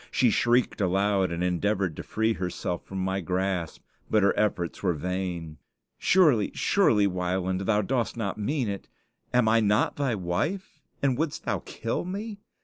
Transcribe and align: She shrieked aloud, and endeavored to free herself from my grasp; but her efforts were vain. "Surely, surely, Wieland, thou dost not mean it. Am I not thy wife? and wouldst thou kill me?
She 0.09 0.31
shrieked 0.31 0.81
aloud, 0.81 1.29
and 1.31 1.43
endeavored 1.43 1.95
to 1.95 2.01
free 2.01 2.33
herself 2.33 2.83
from 2.83 2.97
my 2.97 3.19
grasp; 3.21 3.83
but 4.09 4.23
her 4.23 4.33
efforts 4.35 4.81
were 4.81 4.95
vain. 4.95 5.57
"Surely, 5.99 6.49
surely, 6.55 7.05
Wieland, 7.05 7.61
thou 7.61 7.83
dost 7.83 8.17
not 8.17 8.39
mean 8.39 8.67
it. 8.67 8.87
Am 9.31 9.47
I 9.47 9.59
not 9.59 9.97
thy 9.97 10.15
wife? 10.15 10.81
and 11.03 11.19
wouldst 11.19 11.43
thou 11.45 11.59
kill 11.59 12.03
me? 12.03 12.39